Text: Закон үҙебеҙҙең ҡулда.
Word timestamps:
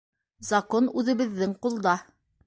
Закон 0.47 0.87
үҙебеҙҙең 1.01 1.53
ҡулда. 1.67 1.93